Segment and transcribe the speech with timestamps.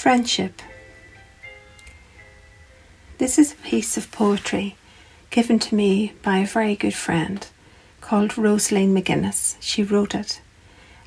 [0.00, 0.62] Friendship.
[3.18, 4.76] This is a piece of poetry
[5.28, 7.46] given to me by a very good friend
[8.00, 9.58] called Rosaline McGuinness.
[9.60, 10.40] She wrote it,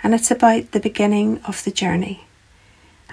[0.04, 2.26] and it's about the beginning of the journey.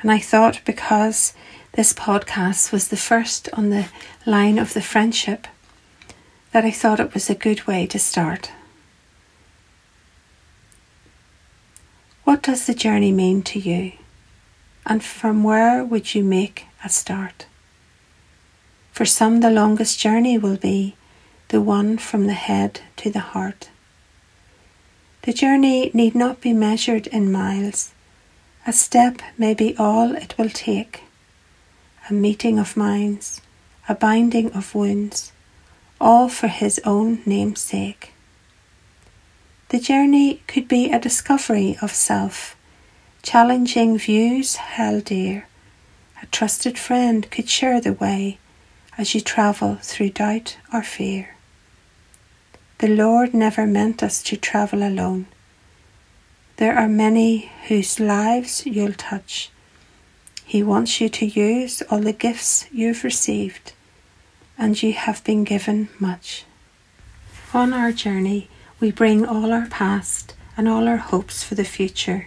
[0.03, 1.33] And I thought because
[1.73, 3.89] this podcast was the first on the
[4.27, 5.47] line of the friendship,
[6.53, 8.53] that I thought it was a good way to start.
[12.25, 13.93] What does the journey mean to you?
[14.91, 17.47] And from where would you make a start?
[18.91, 20.97] For some, the longest journey will be
[21.51, 23.71] the one from the head to the heart.
[25.23, 27.93] The journey need not be measured in miles.
[28.67, 31.05] A step may be all it will take.
[32.09, 33.41] A meeting of minds,
[33.89, 35.31] a binding of wounds,
[36.01, 38.13] all for his own name's sake.
[39.69, 42.57] The journey could be a discovery of self,
[43.23, 45.47] challenging views held dear.
[46.23, 48.39] A trusted friend could share the way
[48.97, 51.37] as you travel through doubt or fear.
[52.79, 55.27] The Lord never meant us to travel alone.
[56.57, 59.51] There are many whose lives you'll touch.
[60.45, 63.73] He wants you to use all the gifts you've received,
[64.59, 66.45] and you have been given much.
[67.55, 68.49] On our journey,
[68.79, 72.27] we bring all our past and all our hopes for the future.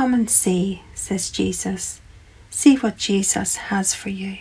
[0.00, 2.00] Come and see, says Jesus.
[2.48, 4.38] See what Jesus has for you.